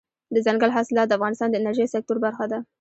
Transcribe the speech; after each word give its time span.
دځنګل 0.33 0.69
حاصلات 0.75 1.07
د 1.09 1.13
افغانستان 1.17 1.49
د 1.49 1.55
انرژۍ 1.59 1.87
سکتور 1.95 2.17
برخه 2.25 2.45
ده. 2.51 2.59